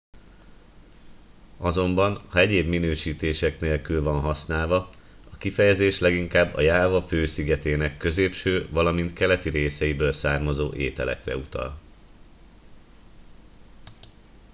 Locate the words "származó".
10.11-10.73